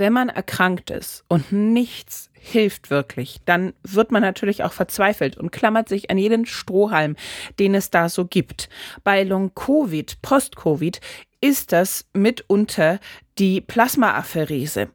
Wenn 0.00 0.14
man 0.14 0.30
erkrankt 0.30 0.88
ist 0.88 1.24
und 1.28 1.52
nichts 1.52 2.30
hilft 2.32 2.88
wirklich, 2.88 3.36
dann 3.44 3.74
wird 3.82 4.10
man 4.12 4.22
natürlich 4.22 4.64
auch 4.64 4.72
verzweifelt 4.72 5.36
und 5.36 5.52
klammert 5.52 5.90
sich 5.90 6.10
an 6.10 6.16
jeden 6.16 6.46
Strohhalm, 6.46 7.16
den 7.58 7.74
es 7.74 7.90
da 7.90 8.08
so 8.08 8.24
gibt. 8.24 8.70
Bei 9.04 9.22
Long-Covid, 9.24 10.22
Post-Covid 10.22 11.02
ist 11.42 11.72
das 11.72 12.06
mitunter 12.14 12.98
die 13.38 13.60
Plasmaapherese. 13.60 14.88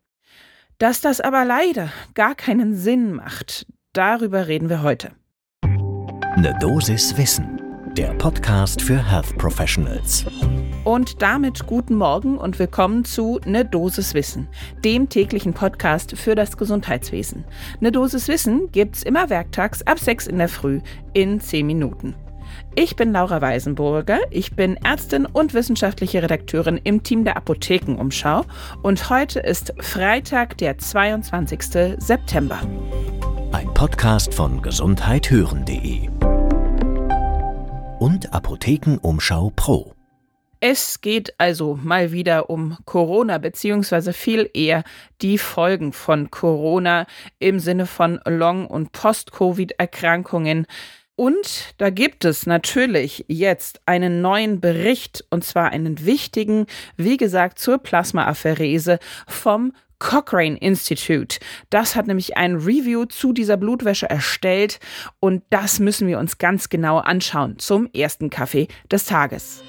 Dass 0.80 1.02
das 1.02 1.22
aber 1.22 1.46
leider 1.46 1.92
gar 2.16 2.34
keinen 2.34 2.76
Sinn 2.76 3.14
macht, 3.14 3.68
darüber 3.94 4.48
reden 4.48 4.70
wir 4.70 4.82
heute. 4.82 5.12
Eine 5.62 6.58
Dosis 6.60 7.16
Wissen, 7.16 7.62
der 7.96 8.12
Podcast 8.16 8.82
für 8.82 9.08
Health 9.08 9.38
Professionals. 9.38 10.26
Und 10.86 11.24
damit 11.24 11.66
guten 11.66 11.96
Morgen 11.96 12.38
und 12.38 12.60
willkommen 12.60 13.06
zu 13.06 13.40
Ne 13.44 13.66
Dosis 13.66 14.14
Wissen, 14.14 14.48
dem 14.84 15.10
täglichen 15.10 15.56
Podcast 15.56 16.16
für 16.16 16.36
das 16.36 16.58
Gesundheitswesen. 16.58 17.44
Ne 17.80 17.92
Dosis 17.92 18.28
Wissen 18.28 18.72
gibt's 18.72 19.02
immer 19.02 19.32
werktags 19.32 19.82
ab 19.82 19.98
6 19.98 20.28
in 20.28 20.38
der 20.38 20.48
Früh 20.48 20.82
in 21.14 21.40
10 21.42 21.66
Minuten. 21.66 22.14
Ich 22.76 22.96
bin 22.96 23.12
Laura 23.14 23.42
Weisenburger, 23.42 24.20
ich 24.30 24.56
bin 24.56 24.78
Ärztin 24.78 25.26
und 25.26 25.56
wissenschaftliche 25.56 26.22
Redakteurin 26.22 26.80
im 26.84 27.02
Team 27.02 27.24
der 27.24 27.36
Apothekenumschau 27.36 28.46
und 28.84 29.10
heute 29.10 29.40
ist 29.40 29.74
Freitag, 29.80 30.56
der 30.60 30.78
22. 30.78 31.98
September. 31.98 32.60
Ein 33.52 33.74
Podcast 33.74 34.36
von 34.36 34.62
gesundheithören.de 34.62 36.10
und 37.98 38.32
Apothekenumschau 38.32 39.52
Pro. 39.56 39.95
Es 40.60 41.02
geht 41.02 41.34
also 41.38 41.80
mal 41.82 42.12
wieder 42.12 42.50
um 42.50 42.78
Corona, 42.86 43.38
beziehungsweise 43.38 44.14
viel 44.14 44.50
eher 44.54 44.84
die 45.22 45.38
Folgen 45.38 45.94
von 45.94 46.32
Corona 46.32 47.06
im 47.40 47.60
Sinne 47.60 47.86
von 47.86 48.20
Long- 48.26 48.68
und 48.68 48.92
Post-Covid-Erkrankungen. 48.92 50.66
Und 51.16 51.74
da 51.78 51.90
gibt 51.90 52.26
es 52.26 52.46
natürlich 52.46 53.24
jetzt 53.28 53.80
einen 53.86 54.22
neuen 54.22 54.60
Bericht, 54.60 55.24
und 55.30 55.46
zwar 55.46 55.72
einen 55.72 56.06
wichtigen, 56.06 56.66
wie 56.98 57.16
gesagt, 57.16 57.58
zur 57.60 57.78
Plasmaapherese 57.78 59.00
vom 59.28 59.72
Cochrane 60.00 60.58
Institute. 60.58 61.40
Das 61.70 61.96
hat 61.96 62.08
nämlich 62.08 62.36
ein 62.36 62.56
Review 62.56 63.06
zu 63.06 63.32
dieser 63.32 63.56
Blutwäsche 63.58 64.10
erstellt 64.10 64.80
und 65.20 65.44
das 65.50 65.80
müssen 65.80 66.08
wir 66.08 66.20
uns 66.20 66.38
ganz 66.38 66.70
genau 66.70 66.98
anschauen 66.98 67.60
zum 67.60 67.90
ersten 67.94 68.30
Kaffee 68.30 68.68
des 68.92 69.06
Tages. 69.06 69.64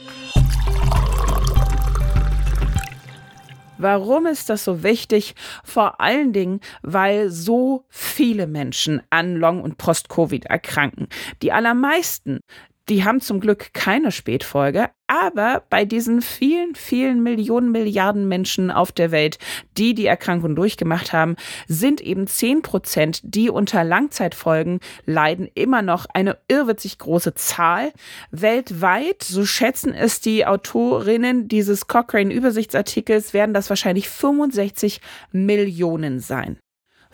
Warum 3.79 4.27
ist 4.27 4.49
das 4.49 4.65
so 4.65 4.83
wichtig? 4.83 5.35
Vor 5.65 6.01
allen 6.01 6.33
Dingen, 6.33 6.61
weil 6.83 7.31
so 7.31 7.85
viele 7.89 8.47
Menschen 8.47 9.03
an 9.11 9.37
Long- 9.37 9.63
und 9.63 9.79
Post-Covid 9.79 10.47
erkranken. 10.47 11.09
Die 11.43 11.53
allermeisten 11.53 12.41
die 12.89 13.05
haben 13.05 13.21
zum 13.21 13.41
Glück 13.41 13.73
keine 13.73 14.13
Spätfolge, 14.13 14.91
aber 15.09 15.63
bei 15.71 15.85
diesen 15.85 16.23
vielen, 16.23 16.75
vielen 16.75 17.23
Millionen, 17.23 17.71
Milliarden 17.71 18.29
Menschen 18.29 18.71
auf 18.71 18.93
der 18.93 19.11
Welt, 19.11 19.39
die 19.77 19.95
die 19.95 20.07
Erkrankung 20.07 20.57
durchgemacht 20.57 21.13
haben, 21.13 21.37
sind 21.69 22.01
eben 22.01 22.27
10 22.27 22.63
Prozent, 22.63 23.21
die 23.23 23.51
unter 23.51 23.85
Langzeitfolgen 23.85 24.81
leiden, 25.05 25.49
immer 25.55 25.83
noch 25.83 26.07
eine 26.13 26.39
irrwitzig 26.49 26.99
große 26.99 27.35
Zahl. 27.35 27.93
Weltweit, 28.31 29.23
so 29.23 29.45
schätzen 29.45 29.95
es 29.95 30.21
die 30.21 30.47
Autorinnen 30.47 31.49
dieses 31.49 31.87
Cochrane-Übersichtsartikels, 31.87 33.33
werden 33.33 33.55
das 33.55 33.69
wahrscheinlich 33.69 34.09
65 34.09 35.01
Millionen 35.33 36.21
sein. 36.21 36.59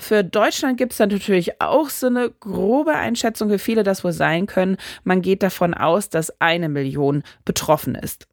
Für 0.03 0.25
Deutschland 0.25 0.78
gibt 0.78 0.92
es 0.92 0.98
dann 0.98 1.11
natürlich 1.11 1.61
auch 1.61 1.89
so 1.89 2.08
eine 2.08 2.28
grobe 2.28 2.92
Einschätzung, 2.92 3.50
wie 3.50 3.58
viele 3.58 3.84
das 3.84 4.03
wohl 4.03 4.11
sein 4.11 4.47
können. 4.47 4.77
Man 5.05 5.22
geht 5.22 5.45
davon 5.45 5.75
aus, 5.75 6.08
dass 6.08 6.40
eine 6.40 6.68
Million 6.68 7.23
betroffen 7.45 7.95
ist 7.95 8.27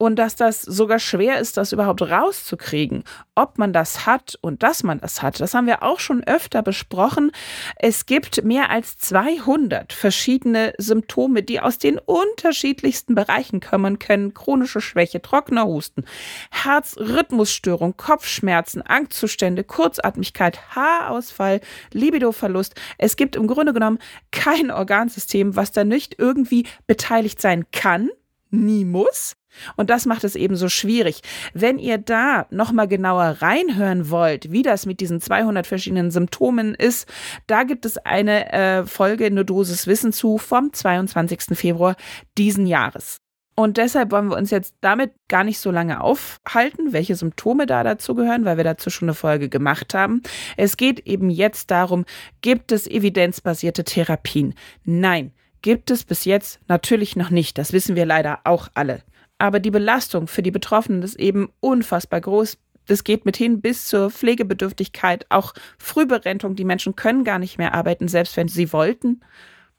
und 0.00 0.16
dass 0.16 0.34
das 0.34 0.62
sogar 0.62 0.98
schwer 0.98 1.40
ist, 1.40 1.58
das 1.58 1.72
überhaupt 1.72 2.00
rauszukriegen, 2.00 3.04
ob 3.34 3.58
man 3.58 3.74
das 3.74 4.06
hat 4.06 4.38
und 4.40 4.62
dass 4.62 4.82
man 4.82 4.98
das 4.98 5.20
hat. 5.20 5.40
Das 5.40 5.52
haben 5.52 5.66
wir 5.66 5.82
auch 5.82 6.00
schon 6.00 6.24
öfter 6.24 6.62
besprochen. 6.62 7.32
Es 7.76 8.06
gibt 8.06 8.42
mehr 8.42 8.70
als 8.70 8.96
200 8.96 9.92
verschiedene 9.92 10.72
Symptome, 10.78 11.42
die 11.42 11.60
aus 11.60 11.76
den 11.76 11.98
unterschiedlichsten 11.98 13.14
Bereichen 13.14 13.60
kommen 13.60 13.98
können. 13.98 14.32
Chronische 14.32 14.80
Schwäche, 14.80 15.20
trockener 15.20 15.66
Husten, 15.66 16.06
Herzrhythmusstörung, 16.50 17.98
Kopfschmerzen, 17.98 18.80
Angstzustände, 18.80 19.64
Kurzatmigkeit, 19.64 20.74
Haarausfall, 20.74 21.60
Libidoverlust. 21.92 22.74
Es 22.96 23.16
gibt 23.16 23.36
im 23.36 23.46
Grunde 23.46 23.74
genommen 23.74 23.98
kein 24.30 24.70
Organsystem, 24.70 25.56
was 25.56 25.72
da 25.72 25.84
nicht 25.84 26.18
irgendwie 26.18 26.66
beteiligt 26.86 27.42
sein 27.42 27.66
kann 27.70 28.08
nie 28.50 28.84
muss. 28.84 29.36
Und 29.76 29.90
das 29.90 30.06
macht 30.06 30.24
es 30.24 30.36
eben 30.36 30.56
so 30.56 30.68
schwierig. 30.68 31.20
Wenn 31.54 31.78
ihr 31.78 31.98
da 31.98 32.46
nochmal 32.50 32.88
genauer 32.88 33.36
reinhören 33.40 34.10
wollt, 34.10 34.50
wie 34.52 34.62
das 34.62 34.86
mit 34.86 35.00
diesen 35.00 35.20
200 35.20 35.66
verschiedenen 35.66 36.10
Symptomen 36.10 36.74
ist, 36.74 37.08
da 37.46 37.64
gibt 37.64 37.84
es 37.84 37.98
eine 37.98 38.52
äh, 38.52 38.86
Folge 38.86 39.26
eine 39.26 39.44
Dosis 39.44 39.86
Wissen 39.86 40.12
zu 40.12 40.38
vom 40.38 40.72
22. 40.72 41.56
Februar 41.56 41.96
diesen 42.36 42.66
Jahres. 42.66 43.20
Und 43.60 43.76
deshalb 43.76 44.10
wollen 44.10 44.28
wir 44.28 44.38
uns 44.38 44.50
jetzt 44.50 44.76
damit 44.80 45.12
gar 45.28 45.44
nicht 45.44 45.58
so 45.58 45.70
lange 45.70 46.00
aufhalten, 46.00 46.94
welche 46.94 47.14
Symptome 47.14 47.66
da 47.66 47.82
dazu 47.84 48.14
gehören, 48.14 48.46
weil 48.46 48.56
wir 48.56 48.64
dazu 48.64 48.88
schon 48.88 49.08
eine 49.08 49.14
Folge 49.14 49.50
gemacht 49.50 49.92
haben. 49.92 50.22
Es 50.56 50.78
geht 50.78 51.00
eben 51.00 51.28
jetzt 51.28 51.70
darum, 51.70 52.06
gibt 52.40 52.72
es 52.72 52.86
evidenzbasierte 52.86 53.84
Therapien? 53.84 54.54
Nein, 54.84 55.32
gibt 55.60 55.90
es 55.90 56.04
bis 56.04 56.24
jetzt 56.24 56.60
natürlich 56.68 57.16
noch 57.16 57.28
nicht. 57.28 57.58
Das 57.58 57.74
wissen 57.74 57.96
wir 57.96 58.06
leider 58.06 58.40
auch 58.44 58.68
alle. 58.72 59.02
Aber 59.40 59.58
die 59.58 59.70
Belastung 59.70 60.26
für 60.26 60.42
die 60.42 60.50
Betroffenen 60.50 61.02
ist 61.02 61.18
eben 61.18 61.50
unfassbar 61.60 62.20
groß. 62.20 62.58
Das 62.86 63.04
geht 63.04 63.24
mithin 63.24 63.60
bis 63.60 63.86
zur 63.86 64.10
Pflegebedürftigkeit, 64.10 65.26
auch 65.28 65.54
Frühberentung. 65.78 66.56
Die 66.56 66.64
Menschen 66.64 66.96
können 66.96 67.24
gar 67.24 67.38
nicht 67.38 67.58
mehr 67.58 67.74
arbeiten, 67.74 68.08
selbst 68.08 68.36
wenn 68.36 68.48
sie 68.48 68.72
wollten. 68.72 69.20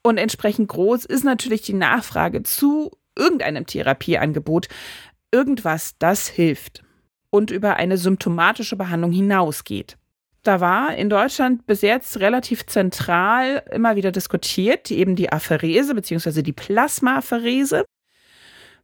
Und 0.03 0.17
entsprechend 0.17 0.67
groß 0.69 1.05
ist 1.05 1.23
natürlich 1.23 1.61
die 1.61 1.73
Nachfrage 1.73 2.43
zu 2.43 2.91
irgendeinem 3.17 3.65
Therapieangebot. 3.65 4.67
Irgendwas, 5.31 5.95
das 5.99 6.27
hilft 6.27 6.83
und 7.29 7.51
über 7.51 7.75
eine 7.75 7.97
symptomatische 7.97 8.75
Behandlung 8.75 9.11
hinausgeht 9.11 9.97
da 10.43 10.59
war 10.59 10.95
in 10.95 11.09
Deutschland 11.09 11.67
bis 11.67 11.81
jetzt 11.81 12.19
relativ 12.19 12.65
zentral 12.65 13.63
immer 13.71 13.95
wieder 13.95 14.11
diskutiert, 14.11 14.89
eben 14.89 15.15
die 15.15 15.31
Apherese 15.31 15.93
bzw. 15.93 16.41
die 16.41 16.53
Plasmapherese. 16.53 17.85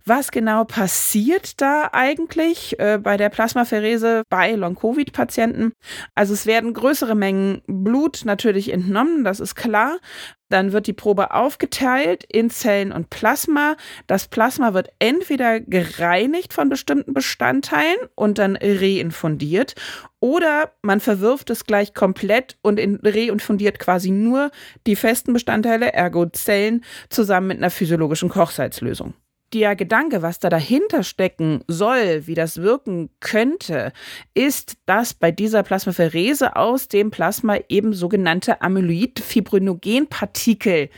Was 0.09 0.31
genau 0.31 0.63
passiert 0.63 1.59
da 1.59 1.90
eigentlich 1.91 2.79
äh, 2.79 2.97
bei 2.97 3.18
der 3.18 3.28
Plasmapherese 3.28 4.23
bei 4.29 4.53
Long-Covid-Patienten? 4.53 5.73
Also 6.16 6.34
es 6.34 6.45
werden 6.45 6.73
größere 6.73 7.13
Mengen 7.13 7.62
Blut 7.68 8.22
natürlich 8.23 8.72
entnommen, 8.72 9.25
das 9.25 9.41
ist 9.41 9.56
klar. 9.56 10.00
Dann 10.47 10.72
wird 10.72 10.88
die 10.88 10.94
Probe 10.94 11.31
aufgeteilt 11.31 12.23
in 12.23 12.50
Zellen 12.50 12.94
und 12.94 13.09
Plasma. 13.09 13.75
Das 14.07 14.29
Plasma 14.29 14.73
wird 14.73 14.88
entweder 15.00 15.59
gereinigt 15.59 16.53
von 16.53 16.69
bestimmten 16.69 17.13
Bestandteilen 17.13 17.97
und 18.16 18.38
dann 18.38 18.57
reinfundiert 18.62 19.75
oder 20.22 20.72
man 20.84 21.01
verwirft 21.01 21.50
es 21.50 21.66
gleich 21.66 21.94
komplett 21.94 22.57
und 22.62 22.79
reinfundiert 22.79 23.78
quasi 23.78 24.12
nur 24.12 24.51
die 24.85 24.95
festen 24.95 25.34
Bestandteile, 25.34 25.91
ergo 25.91 26.28
Zellen, 26.28 26.85
zusammen 27.09 27.47
mit 27.47 27.57
einer 27.57 27.72
physiologischen 27.72 28.29
Kochsalzlösung 28.29 29.13
der 29.53 29.75
Gedanke, 29.75 30.22
was 30.22 30.40
da 30.40 30.50
dahinter 30.50 31.03
stecken 31.03 31.66
soll, 31.68 32.25
wie 32.28 32.34
das 32.34 32.62
wirken 32.62 33.09
könnte, 33.19 33.91
ist, 34.34 34.78
dass 34.85 35.13
bei 35.13 35.31
dieser 35.31 35.63
Plasmapherese 35.63 36.56
aus 36.56 36.88
dem 36.88 37.12
Plasma 37.12 37.57
eben 37.69 37.92
sogenannte 37.94 38.62
Amyloid-Fibrinogenpartikel 38.62 40.89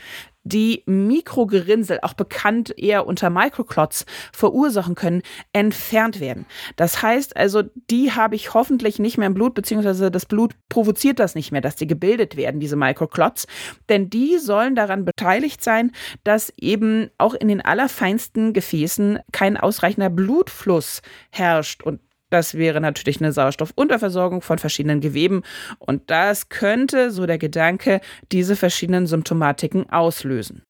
die 0.50 0.84
Mikrogerinnsel, 0.86 2.00
auch 2.02 2.14
bekannt 2.14 2.74
eher 2.78 3.06
unter 3.08 3.30
Microclots, 3.30 4.06
verursachen 4.34 4.96
können, 4.96 5.22
entfernt 5.54 6.20
werden. 6.20 6.46
Das 6.76 7.02
heißt 7.02 7.38
also, 7.38 7.64
die 7.90 8.12
habe 8.12 8.36
ich 8.36 8.54
hoffentlich 8.54 9.00
nicht 9.00 9.18
mehr 9.18 9.28
im 9.28 9.34
Blut, 9.34 9.54
beziehungsweise 9.54 10.12
das 10.12 10.26
Blut 10.26 10.54
provoziert 10.68 11.20
das 11.20 11.36
nicht 11.36 11.52
mehr, 11.52 11.62
dass 11.62 11.76
die 11.76 11.88
gebildet 11.88 12.36
werden, 12.36 12.60
diese 12.60 12.76
Microclots. 12.76 13.48
Denn 13.88 14.10
die 14.10 14.38
sollen 14.38 14.76
daran 14.76 15.06
beteiligt 15.06 15.64
sein, 15.64 15.92
dass 16.24 16.52
eben 16.58 17.10
auch 17.18 17.34
in 17.34 17.48
den 17.48 17.62
allerfeinsten 17.62 18.54
Gefäßen 18.54 19.20
kein 19.32 19.58
ausreichender 19.58 20.10
Blutfluss 20.10 21.02
herrscht. 21.32 21.84
Und 21.84 22.00
das 22.30 22.56
wäre 22.56 22.82
natürlich 22.82 23.22
eine 23.22 23.32
Sauerstoffunterversorgung 23.32 24.42
von 24.42 24.60
verschiedenen 24.60 25.02
Geweben 25.02 25.44
und 25.80 26.10
das 26.10 26.50
könnte, 26.50 27.12
so 27.12 27.26
der 27.26 27.38
Gedanke, 27.38 28.02
diese 28.32 28.56
verschiedenen 28.56 29.08
Symptomatiken 29.08 29.90
auslösen. 29.90 30.64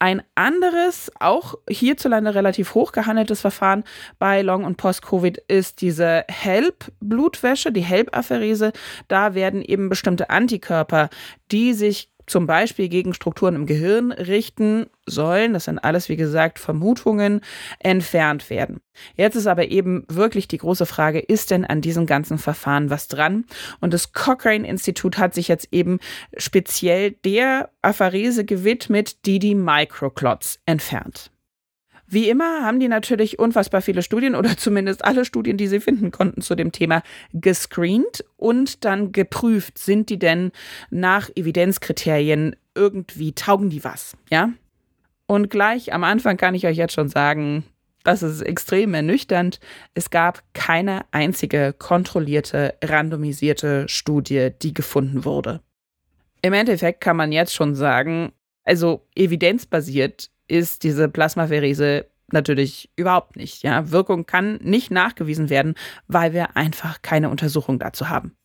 Ein 0.00 0.22
anderes, 0.34 1.10
auch 1.18 1.54
hierzulande 1.68 2.34
relativ 2.34 2.74
hoch 2.74 2.92
gehandeltes 2.92 3.40
Verfahren 3.40 3.84
bei 4.18 4.42
Long- 4.42 4.64
und 4.64 4.76
Post-Covid 4.76 5.38
ist 5.48 5.80
diese 5.80 6.24
HELP-Blutwäsche, 6.28 7.72
die 7.72 7.80
HELP-Apherese. 7.80 8.72
Da 9.08 9.34
werden 9.34 9.62
eben 9.62 9.88
bestimmte 9.88 10.30
Antikörper, 10.30 11.10
die 11.52 11.72
sich 11.72 12.10
zum 12.26 12.46
Beispiel 12.46 12.88
gegen 12.88 13.14
Strukturen 13.14 13.54
im 13.54 13.66
Gehirn 13.66 14.12
richten 14.12 14.86
sollen, 15.06 15.52
das 15.52 15.64
sind 15.64 15.78
alles, 15.78 16.08
wie 16.08 16.16
gesagt, 16.16 16.58
Vermutungen, 16.58 17.40
entfernt 17.78 18.48
werden. 18.50 18.80
Jetzt 19.16 19.36
ist 19.36 19.46
aber 19.46 19.68
eben 19.68 20.04
wirklich 20.08 20.48
die 20.48 20.58
große 20.58 20.86
Frage, 20.86 21.18
ist 21.18 21.50
denn 21.50 21.64
an 21.64 21.80
diesem 21.80 22.06
ganzen 22.06 22.38
Verfahren 22.38 22.90
was 22.90 23.08
dran? 23.08 23.44
Und 23.80 23.92
das 23.92 24.12
Cochrane-Institut 24.12 25.18
hat 25.18 25.34
sich 25.34 25.48
jetzt 25.48 25.68
eben 25.72 25.98
speziell 26.36 27.12
der 27.24 27.70
Apharese 27.82 28.44
gewidmet, 28.44 29.26
die 29.26 29.38
die 29.38 29.54
Microclots 29.54 30.60
entfernt. 30.66 31.30
Wie 32.06 32.28
immer 32.28 32.62
haben 32.62 32.80
die 32.80 32.88
natürlich 32.88 33.38
unfassbar 33.38 33.80
viele 33.80 34.02
Studien 34.02 34.34
oder 34.34 34.56
zumindest 34.56 35.04
alle 35.04 35.24
Studien, 35.24 35.56
die 35.56 35.66
sie 35.66 35.80
finden 35.80 36.10
konnten 36.10 36.42
zu 36.42 36.54
dem 36.54 36.72
Thema 36.72 37.02
gescreent 37.32 38.24
und 38.36 38.84
dann 38.84 39.12
geprüft, 39.12 39.78
sind 39.78 40.10
die 40.10 40.18
denn 40.18 40.52
nach 40.90 41.30
Evidenzkriterien 41.34 42.56
irgendwie 42.74 43.32
taugen 43.32 43.70
die 43.70 43.84
was, 43.84 44.16
ja? 44.30 44.50
Und 45.26 45.48
gleich 45.48 45.92
am 45.92 46.04
Anfang 46.04 46.36
kann 46.36 46.54
ich 46.54 46.66
euch 46.66 46.76
jetzt 46.76 46.92
schon 46.92 47.08
sagen, 47.08 47.64
das 48.02 48.22
ist 48.22 48.42
extrem 48.42 48.92
ernüchternd. 48.92 49.58
Es 49.94 50.10
gab 50.10 50.42
keine 50.52 51.06
einzige 51.10 51.72
kontrollierte, 51.72 52.74
randomisierte 52.84 53.88
Studie, 53.88 54.50
die 54.60 54.74
gefunden 54.74 55.24
wurde. 55.24 55.62
Im 56.42 56.52
Endeffekt 56.52 57.00
kann 57.00 57.16
man 57.16 57.32
jetzt 57.32 57.54
schon 57.54 57.74
sagen, 57.74 58.32
also 58.64 59.06
evidenzbasiert 59.14 60.30
ist 60.48 60.82
diese 60.82 61.08
Plasmapherese 61.08 62.06
natürlich 62.32 62.90
überhaupt 62.96 63.36
nicht. 63.36 63.62
Ja, 63.62 63.90
Wirkung 63.90 64.26
kann 64.26 64.56
nicht 64.62 64.90
nachgewiesen 64.90 65.50
werden, 65.50 65.74
weil 66.08 66.32
wir 66.32 66.56
einfach 66.56 67.02
keine 67.02 67.30
Untersuchung 67.30 67.78
dazu 67.78 68.08
haben. 68.08 68.36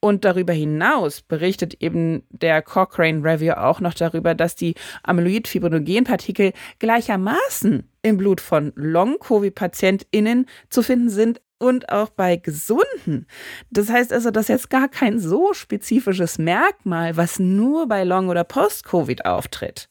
Und 0.00 0.24
darüber 0.24 0.52
hinaus 0.52 1.22
berichtet 1.22 1.74
eben 1.80 2.22
der 2.30 2.62
Cochrane 2.62 3.24
Review 3.24 3.54
auch 3.54 3.80
noch 3.80 3.94
darüber, 3.94 4.34
dass 4.34 4.54
die 4.54 4.74
Amyloid-Fibrinogenpartikel 5.02 6.52
gleichermaßen 6.78 7.88
im 8.02 8.16
Blut 8.16 8.40
von 8.40 8.72
Long-Covid-PatientInnen 8.76 10.46
zu 10.70 10.82
finden 10.82 11.10
sind 11.10 11.40
und 11.58 11.90
auch 11.90 12.10
bei 12.10 12.36
Gesunden. 12.36 13.26
Das 13.70 13.90
heißt 13.90 14.12
also, 14.12 14.30
das 14.30 14.44
ist 14.44 14.48
jetzt 14.48 14.70
gar 14.70 14.88
kein 14.88 15.18
so 15.18 15.52
spezifisches 15.52 16.38
Merkmal, 16.38 17.16
was 17.16 17.40
nur 17.40 17.88
bei 17.88 18.04
Long- 18.04 18.28
oder 18.28 18.44
Post-Covid 18.44 19.26
auftritt. 19.26 19.88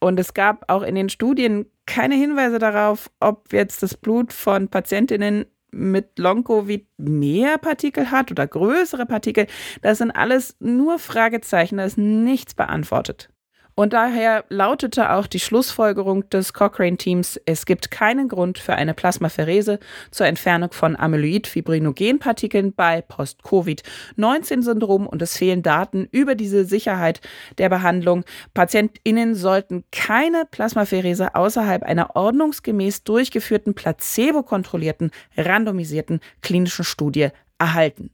Und 0.00 0.20
es 0.20 0.34
gab 0.34 0.70
auch 0.70 0.82
in 0.82 0.94
den 0.94 1.08
Studien 1.08 1.66
keine 1.86 2.14
Hinweise 2.14 2.58
darauf, 2.58 3.10
ob 3.20 3.52
jetzt 3.52 3.82
das 3.82 3.96
Blut 3.96 4.32
von 4.32 4.68
Patientinnen 4.68 5.46
mit 5.70 6.18
Long-Covid 6.18 6.86
mehr 6.98 7.58
Partikel 7.58 8.10
hat 8.10 8.30
oder 8.30 8.46
größere 8.46 9.06
Partikel. 9.06 9.46
Das 9.82 9.98
sind 9.98 10.10
alles 10.10 10.56
nur 10.60 10.98
Fragezeichen, 10.98 11.78
da 11.78 11.84
ist 11.84 11.98
nichts 11.98 12.54
beantwortet. 12.54 13.30
Und 13.78 13.92
daher 13.92 14.44
lautete 14.48 15.12
auch 15.12 15.28
die 15.28 15.38
Schlussfolgerung 15.38 16.28
des 16.30 16.52
Cochrane-Teams, 16.52 17.40
es 17.46 17.64
gibt 17.64 17.92
keinen 17.92 18.26
Grund 18.26 18.58
für 18.58 18.74
eine 18.74 18.92
Plasmapherese 18.92 19.78
zur 20.10 20.26
Entfernung 20.26 20.72
von 20.72 20.96
Amyloid-Fibrinogenpartikeln 20.96 22.72
bei 22.72 23.02
Post-Covid-19-Syndrom 23.02 25.06
und 25.06 25.22
es 25.22 25.36
fehlen 25.36 25.62
Daten 25.62 26.08
über 26.10 26.34
diese 26.34 26.64
Sicherheit 26.64 27.20
der 27.58 27.68
Behandlung. 27.68 28.24
PatientInnen 28.52 29.36
sollten 29.36 29.84
keine 29.92 30.42
Plasmapherese 30.50 31.36
außerhalb 31.36 31.84
einer 31.84 32.16
ordnungsgemäß 32.16 33.04
durchgeführten, 33.04 33.74
placebo-kontrollierten, 33.74 35.12
randomisierten 35.36 36.18
klinischen 36.42 36.84
Studie 36.84 37.28
erhalten. 37.60 38.10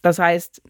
Das 0.00 0.18
heißt, 0.18 0.62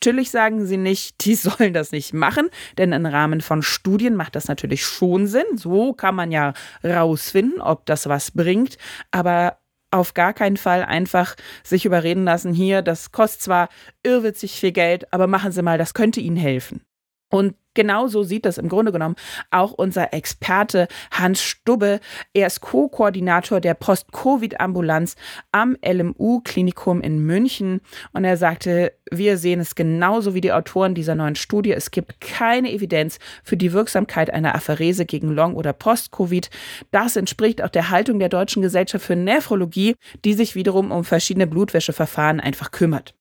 Natürlich 0.00 0.30
sagen 0.30 0.64
sie 0.64 0.76
nicht, 0.76 1.16
die 1.24 1.34
sollen 1.34 1.74
das 1.74 1.92
nicht 1.92 2.14
machen, 2.14 2.50
denn 2.78 2.92
im 2.92 3.06
Rahmen 3.06 3.40
von 3.40 3.62
Studien 3.62 4.14
macht 4.14 4.36
das 4.36 4.48
natürlich 4.48 4.84
schon 4.84 5.26
Sinn. 5.26 5.56
So 5.56 5.92
kann 5.92 6.14
man 6.14 6.30
ja 6.30 6.52
rausfinden, 6.84 7.60
ob 7.60 7.84
das 7.86 8.08
was 8.08 8.30
bringt, 8.30 8.78
aber 9.10 9.58
auf 9.90 10.14
gar 10.14 10.34
keinen 10.34 10.58
Fall 10.58 10.84
einfach 10.84 11.34
sich 11.64 11.86
überreden 11.86 12.24
lassen, 12.24 12.52
hier, 12.52 12.82
das 12.82 13.10
kostet 13.10 13.42
zwar 13.42 13.68
irrwitzig 14.02 14.52
viel 14.60 14.72
Geld, 14.72 15.12
aber 15.12 15.26
machen 15.26 15.50
Sie 15.50 15.62
mal, 15.62 15.78
das 15.78 15.94
könnte 15.94 16.20
Ihnen 16.20 16.36
helfen. 16.36 16.82
Und 17.30 17.54
Genauso 17.78 18.24
sieht 18.24 18.44
das 18.44 18.58
im 18.58 18.68
Grunde 18.68 18.90
genommen 18.90 19.14
auch 19.52 19.70
unser 19.70 20.12
Experte 20.12 20.88
Hans 21.12 21.40
Stubbe. 21.40 22.00
Er 22.34 22.48
ist 22.48 22.60
Co-Koordinator 22.60 23.60
der 23.60 23.74
Post-Covid-Ambulanz 23.74 25.14
am 25.52 25.76
LMU-Klinikum 25.86 27.00
in 27.00 27.20
München. 27.20 27.80
Und 28.12 28.24
er 28.24 28.36
sagte, 28.36 28.94
wir 29.12 29.38
sehen 29.38 29.60
es 29.60 29.76
genauso 29.76 30.34
wie 30.34 30.40
die 30.40 30.50
Autoren 30.50 30.96
dieser 30.96 31.14
neuen 31.14 31.36
Studie. 31.36 31.70
Es 31.70 31.92
gibt 31.92 32.20
keine 32.20 32.72
Evidenz 32.72 33.20
für 33.44 33.56
die 33.56 33.72
Wirksamkeit 33.72 34.30
einer 34.30 34.56
Apherese 34.56 35.06
gegen 35.06 35.28
Long- 35.28 35.54
oder 35.54 35.72
Post-Covid. 35.72 36.50
Das 36.90 37.14
entspricht 37.14 37.62
auch 37.62 37.70
der 37.70 37.90
Haltung 37.90 38.18
der 38.18 38.28
Deutschen 38.28 38.60
Gesellschaft 38.60 39.04
für 39.04 39.14
Nephrologie, 39.14 39.94
die 40.24 40.34
sich 40.34 40.56
wiederum 40.56 40.90
um 40.90 41.04
verschiedene 41.04 41.46
Blutwäscheverfahren 41.46 42.40
einfach 42.40 42.72
kümmert. 42.72 43.14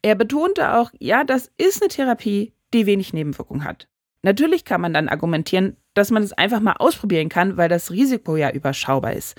Er 0.00 0.14
betonte 0.14 0.72
auch, 0.72 0.90
ja, 0.98 1.22
das 1.22 1.50
ist 1.58 1.82
eine 1.82 1.90
Therapie, 1.90 2.54
die 2.72 2.86
wenig 2.86 3.12
Nebenwirkungen 3.12 3.64
hat. 3.64 3.88
Natürlich 4.22 4.64
kann 4.64 4.82
man 4.82 4.92
dann 4.92 5.08
argumentieren, 5.08 5.76
dass 5.94 6.10
man 6.10 6.22
es 6.22 6.32
einfach 6.32 6.60
mal 6.60 6.74
ausprobieren 6.74 7.28
kann, 7.28 7.56
weil 7.56 7.68
das 7.68 7.90
Risiko 7.90 8.36
ja 8.36 8.50
überschaubar 8.50 9.14
ist. 9.14 9.34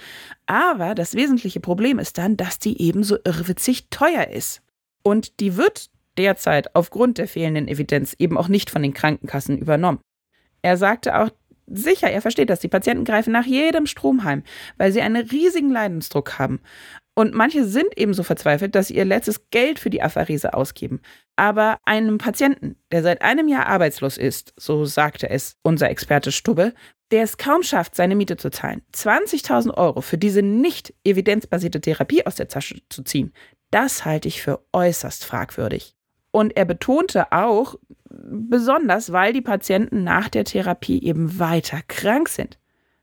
Aber 0.47 0.95
das 0.95 1.13
wesentliche 1.13 1.59
Problem 1.59 1.99
ist 1.99 2.17
dann, 2.17 2.35
dass 2.35 2.57
die 2.57 2.81
ebenso 2.81 3.17
irrwitzig 3.23 3.89
teuer 3.89 4.27
ist. 4.27 4.61
Und 5.03 5.39
die 5.39 5.55
wird 5.55 5.89
derzeit 6.17 6.75
aufgrund 6.75 7.19
der 7.19 7.27
fehlenden 7.27 7.67
Evidenz 7.67 8.15
eben 8.17 8.37
auch 8.37 8.47
nicht 8.47 8.69
von 8.69 8.81
den 8.81 8.93
Krankenkassen 8.93 9.57
übernommen. 9.57 9.99
Er 10.61 10.77
sagte 10.77 11.19
auch, 11.19 11.29
sicher, 11.67 12.09
er 12.09 12.21
versteht 12.21 12.49
das, 12.49 12.59
die 12.59 12.67
Patienten 12.67 13.05
greifen 13.05 13.31
nach 13.31 13.45
jedem 13.45 13.85
Stromheim, 13.85 14.43
weil 14.77 14.91
sie 14.91 15.01
einen 15.01 15.27
riesigen 15.27 15.71
Leidensdruck 15.71 16.37
haben. 16.37 16.59
Und 17.21 17.35
manche 17.35 17.65
sind 17.65 17.95
ebenso 17.97 18.23
verzweifelt, 18.23 18.73
dass 18.73 18.87
sie 18.87 18.95
ihr 18.95 19.05
letztes 19.05 19.51
Geld 19.51 19.77
für 19.77 19.91
die 19.91 20.01
Apharese 20.01 20.55
ausgeben. 20.55 21.01
Aber 21.35 21.77
einem 21.85 22.17
Patienten, 22.17 22.77
der 22.91 23.03
seit 23.03 23.21
einem 23.21 23.47
Jahr 23.47 23.67
arbeitslos 23.67 24.17
ist, 24.17 24.55
so 24.57 24.85
sagte 24.85 25.29
es 25.29 25.55
unser 25.61 25.91
Experte 25.91 26.31
Stubbe, 26.31 26.73
der 27.11 27.21
es 27.21 27.37
kaum 27.37 27.61
schafft, 27.61 27.93
seine 27.93 28.15
Miete 28.15 28.37
zu 28.37 28.49
zahlen, 28.49 28.81
20.000 28.95 29.71
Euro 29.77 30.01
für 30.01 30.17
diese 30.17 30.41
nicht 30.41 30.95
evidenzbasierte 31.03 31.79
Therapie 31.79 32.25
aus 32.25 32.33
der 32.37 32.47
Tasche 32.47 32.81
zu 32.89 33.03
ziehen, 33.03 33.33
das 33.69 34.03
halte 34.03 34.27
ich 34.27 34.41
für 34.41 34.65
äußerst 34.73 35.23
fragwürdig. 35.23 35.93
Und 36.31 36.57
er 36.57 36.65
betonte 36.65 37.31
auch, 37.31 37.75
besonders 38.09 39.11
weil 39.11 39.31
die 39.31 39.41
Patienten 39.41 40.03
nach 40.03 40.27
der 40.27 40.45
Therapie 40.45 41.03
eben 41.03 41.37
weiter 41.37 41.81
krank 41.87 42.29
sind. 42.29 42.57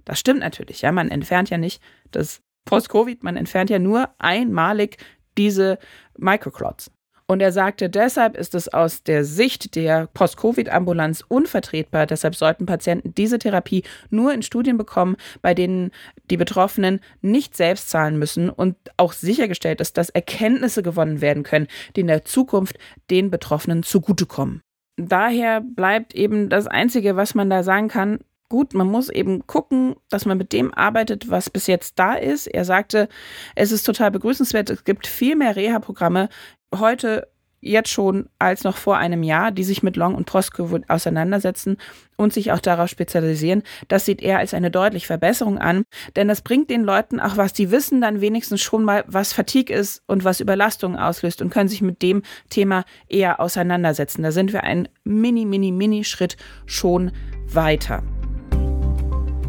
Das 0.05 0.19
stimmt 0.19 0.41
natürlich, 0.41 0.83
ja, 0.83 0.91
man 0.91 1.09
entfernt 1.09 1.51
ja 1.51 1.59
nicht 1.59 1.81
das 2.11 2.43
Post-Covid, 2.69 3.25
man 3.25 3.37
entfernt 3.37 3.71
ja 3.71 3.79
nur 3.79 4.11
einmalig 4.19 4.99
diese 5.39 5.79
Microclots. 6.19 6.91
Und 7.31 7.41
er 7.41 7.53
sagte, 7.53 7.91
deshalb 7.91 8.39
ist 8.39 8.55
es 8.55 8.69
aus 8.69 9.03
der 9.03 9.23
Sicht 9.23 9.75
der 9.75 10.07
Post-Covid-Ambulanz 10.15 11.23
unvertretbar. 11.29 12.07
Deshalb 12.07 12.35
sollten 12.35 12.65
Patienten 12.65 13.15
diese 13.15 13.39
Therapie 13.39 13.85
nur 14.09 14.33
in 14.33 14.43
Studien 14.43 14.79
bekommen, 14.79 15.17
bei 15.43 15.53
denen 15.53 15.91
die 16.31 16.39
Betroffenen 16.39 17.01
nicht 17.21 17.55
selbst 17.55 17.91
zahlen 17.91 18.19
müssen 18.19 18.49
und 18.49 18.77
auch 18.97 19.13
sichergestellt 19.13 19.83
ist, 19.83 19.99
dass 19.99 20.09
Erkenntnisse 20.09 20.83
gewonnen 20.83 21.21
werden 21.21 21.43
können, 21.43 21.69
die 21.97 22.01
in 22.01 22.07
der 22.07 22.25
Zukunft 22.25 22.79
den 23.11 23.31
Betroffenen 23.31 23.83
zugutekommen. 23.83 24.63
Daher 24.97 25.61
bleibt 25.61 26.15
eben 26.15 26.49
das 26.49 26.67
Einzige, 26.67 27.15
was 27.15 27.35
man 27.35 27.51
da 27.51 27.63
sagen 27.63 27.89
kann, 27.89 28.21
gut, 28.49 28.75
man 28.75 28.87
muss 28.87 29.09
eben 29.09 29.47
gucken, 29.47 29.97
dass 30.11 30.25
man 30.25 30.39
mit 30.39 30.53
dem 30.53 30.73
arbeitet, 30.75 31.31
was 31.31 31.51
bis 31.51 31.67
jetzt 31.67 31.99
da 31.99 32.15
ist. 32.15 32.47
Er 32.47 32.65
sagte, 32.65 33.09
es 33.55 33.73
ist 33.73 33.85
total 33.85 34.11
begrüßenswert, 34.11 34.71
es 34.71 34.85
gibt 34.85 35.07
viel 35.07 35.37
mehr 35.37 35.57
Reha-Programme 35.57 36.29
heute 36.75 37.29
jetzt 37.61 37.91
schon 37.91 38.29
als 38.39 38.65
noch 38.65 38.77
vor 38.77 38.99
einem 38.99 39.23
Jahr, 39.23 39.51
die 39.51 39.65
sich 39.65 39.83
mit 39.83 39.97
Long- 39.97 40.15
und 40.15 40.27
Post-Covid 40.27 40.89
auseinandersetzen 40.89 41.77
und 42.17 42.33
sich 42.33 42.53
auch 42.53 42.61
darauf 42.61 42.89
spezialisieren. 42.89 43.63
Das 43.89 44.05
sieht 44.05 44.23
er 44.23 44.39
als 44.39 44.55
eine 44.55 44.71
deutliche 44.71 45.07
Verbesserung 45.07 45.59
an, 45.59 45.85
denn 46.17 46.29
das 46.29 46.43
bringt 46.43 46.71
den 46.71 46.85
Leuten 46.85 47.21
auch 47.21 47.37
was, 47.37 47.53
die 47.53 47.71
wissen 47.71 48.01
dann 48.01 48.21
wenigstens 48.21 48.61
schon 48.61 48.85
mal, 48.85 49.05
was 49.07 49.33
Fatigue 49.33 49.75
ist 49.75 50.03
und 50.07 50.25
was 50.25 50.41
Überlastung 50.41 50.97
auslöst 50.97 51.43
und 51.43 51.51
können 51.51 51.69
sich 51.69 51.83
mit 51.83 52.03
dem 52.03 52.23
Thema 52.49 52.85
eher 53.09 53.41
auseinandersetzen. 53.41 54.23
Da 54.23 54.31
sind 54.31 54.53
wir 54.53 54.63
einen 54.63 54.89
mini, 55.05 55.45
mini, 55.45 55.73
mini 55.73 56.05
Schritt 56.05 56.37
schon 56.67 57.13
weiter. 57.47 58.03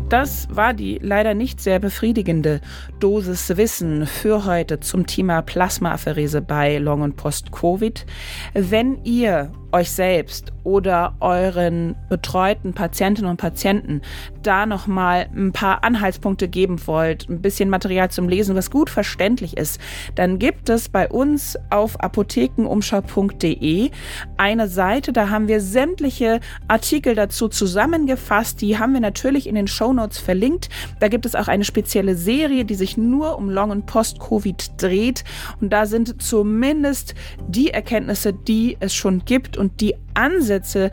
Das 0.09 0.47
war 0.49 0.73
die 0.73 0.97
leider 1.03 1.35
nicht 1.35 1.61
sehr 1.61 1.77
befriedigende 1.77 2.61
Dosis 2.99 3.55
Wissen 3.57 4.07
für 4.07 4.43
heute 4.45 4.79
zum 4.79 5.05
Thema 5.05 5.43
Plasmaapherese 5.43 6.41
bei 6.41 6.79
Long- 6.79 7.03
und 7.03 7.15
Post-Covid. 7.15 8.07
Wenn 8.55 9.03
ihr 9.05 9.51
euch 9.71 9.91
selbst 9.91 10.51
oder 10.63 11.13
euren 11.19 11.95
betreuten 12.09 12.73
Patientinnen 12.73 13.29
und 13.29 13.37
Patienten 13.37 14.01
da 14.43 14.65
noch 14.65 14.87
mal 14.87 15.27
ein 15.35 15.51
paar 15.51 15.83
Anhaltspunkte 15.83 16.47
geben 16.47 16.85
wollt, 16.87 17.29
ein 17.29 17.41
bisschen 17.41 17.69
Material 17.69 18.11
zum 18.11 18.29
Lesen, 18.29 18.55
was 18.55 18.71
gut 18.71 18.89
verständlich 18.89 19.57
ist, 19.57 19.79
dann 20.15 20.39
gibt 20.39 20.69
es 20.69 20.89
bei 20.89 21.07
uns 21.09 21.57
auf 21.69 21.99
apothekenumschau.de 21.99 23.91
eine 24.37 24.67
Seite, 24.67 25.13
da 25.13 25.29
haben 25.29 25.47
wir 25.47 25.61
sämtliche 25.61 26.39
Artikel 26.67 27.15
dazu 27.15 27.47
zusammengefasst, 27.47 28.61
die 28.61 28.77
haben 28.77 28.93
wir 28.93 29.01
natürlich 29.01 29.47
in 29.47 29.55
den 29.55 29.67
Shownotes 29.67 30.19
verlinkt. 30.19 30.69
Da 30.99 31.07
gibt 31.07 31.25
es 31.25 31.35
auch 31.35 31.47
eine 31.47 31.63
spezielle 31.63 32.15
Serie, 32.15 32.65
die 32.65 32.75
sich 32.75 32.97
nur 32.97 33.37
um 33.37 33.49
Long- 33.49 33.71
und 33.71 33.85
Post-Covid 33.85 34.71
dreht. 34.77 35.23
Und 35.61 35.71
da 35.71 35.85
sind 35.85 36.21
zumindest 36.21 37.15
die 37.47 37.71
Erkenntnisse, 37.71 38.33
die 38.33 38.77
es 38.79 38.93
schon 38.93 39.25
gibt 39.25 39.57
und 39.59 39.81
die 39.81 39.95
Ansätze, 40.13 40.91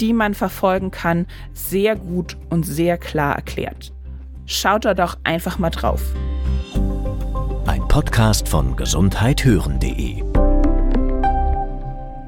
die 0.00 0.12
man 0.12 0.34
verfolgen 0.34 0.90
kann, 0.90 1.26
sehr 1.52 1.96
gut 1.96 2.36
und 2.50 2.64
sehr 2.64 2.98
klar 2.98 3.36
erklärt. 3.36 3.92
Schaut 4.46 4.84
da 4.84 4.94
doch 4.94 5.18
einfach 5.24 5.58
mal 5.58 5.70
drauf. 5.70 6.02
Ein 7.66 7.86
Podcast 7.88 8.48
von 8.48 8.76
gesundheithören.de 8.76 10.22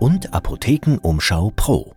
und 0.00 0.32
Apothekenumschau 0.32 1.52
Pro. 1.56 1.94